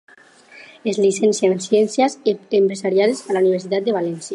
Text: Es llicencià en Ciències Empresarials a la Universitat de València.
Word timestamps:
Es 0.91 0.97
llicencià 1.03 1.51
en 1.57 1.61
Ciències 1.67 2.17
Empresarials 2.33 3.25
a 3.29 3.39
la 3.39 3.47
Universitat 3.47 3.89
de 3.91 3.99
València. 4.01 4.29